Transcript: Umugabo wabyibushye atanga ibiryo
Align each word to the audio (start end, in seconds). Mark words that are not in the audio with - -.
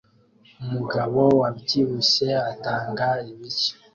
Umugabo 0.63 1.21
wabyibushye 1.39 2.29
atanga 2.51 3.07
ibiryo 3.29 3.73